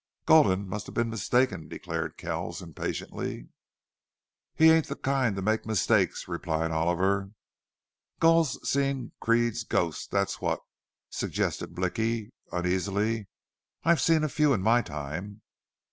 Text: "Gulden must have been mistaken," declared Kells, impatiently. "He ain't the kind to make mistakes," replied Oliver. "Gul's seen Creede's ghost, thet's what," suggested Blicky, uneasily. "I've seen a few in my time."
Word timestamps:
"Gulden 0.25 0.65
must 0.67 0.87
have 0.87 0.95
been 0.95 1.11
mistaken," 1.11 1.67
declared 1.67 2.17
Kells, 2.17 2.59
impatiently. 2.59 3.49
"He 4.55 4.71
ain't 4.71 4.87
the 4.87 4.95
kind 4.95 5.35
to 5.35 5.43
make 5.43 5.63
mistakes," 5.63 6.27
replied 6.27 6.71
Oliver. 6.71 7.29
"Gul's 8.19 8.67
seen 8.67 9.11
Creede's 9.19 9.63
ghost, 9.63 10.09
thet's 10.09 10.41
what," 10.41 10.61
suggested 11.11 11.75
Blicky, 11.75 12.31
uneasily. 12.51 13.27
"I've 13.83 14.01
seen 14.01 14.23
a 14.23 14.27
few 14.27 14.53
in 14.55 14.61
my 14.63 14.81
time." 14.81 15.43